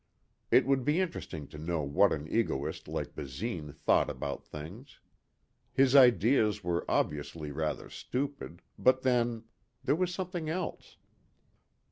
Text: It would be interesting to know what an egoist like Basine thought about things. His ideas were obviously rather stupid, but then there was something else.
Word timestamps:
It 0.49 0.65
would 0.65 0.83
be 0.83 0.99
interesting 0.99 1.45
to 1.49 1.59
know 1.59 1.83
what 1.83 2.11
an 2.11 2.27
egoist 2.27 2.87
like 2.87 3.13
Basine 3.13 3.71
thought 3.71 4.09
about 4.09 4.43
things. 4.43 4.99
His 5.73 5.95
ideas 5.95 6.63
were 6.63 6.89
obviously 6.89 7.51
rather 7.51 7.87
stupid, 7.87 8.63
but 8.79 9.03
then 9.03 9.43
there 9.83 9.95
was 9.95 10.11
something 10.11 10.49
else. 10.49 10.97